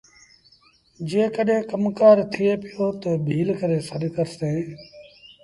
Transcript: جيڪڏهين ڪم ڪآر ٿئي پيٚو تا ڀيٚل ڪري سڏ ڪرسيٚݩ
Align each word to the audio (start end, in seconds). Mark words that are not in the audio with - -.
جيڪڏهين 1.11 1.61
ڪم 1.73 1.83
ڪآر 1.99 2.17
ٿئي 2.33 2.47
پيٚو 2.63 2.87
تا 3.01 3.11
ڀيٚل 3.27 3.49
ڪري 3.59 3.77
سڏ 3.87 4.01
ڪرسيٚݩ 4.15 4.65